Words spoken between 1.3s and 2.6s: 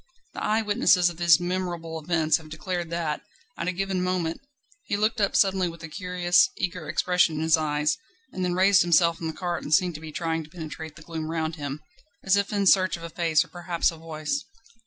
memorable events have